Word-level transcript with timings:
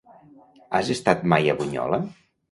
Has 0.77 0.87
estat 0.95 1.21
mai 1.33 1.51
a 1.53 1.55
Bunyola? 1.59 2.01